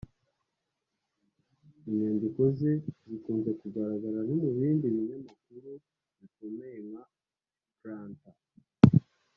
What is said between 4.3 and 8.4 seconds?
mu bindi binyamakuru bikomeye nka Granta